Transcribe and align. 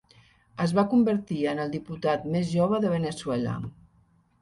Es 0.65 0.73
va 0.79 0.85
convertir 0.93 1.37
en 1.53 1.63
el 1.67 1.75
diputat 1.77 2.27
més 2.37 2.53
jove 2.57 2.83
de 2.89 2.97
Veneçuela. 2.97 3.59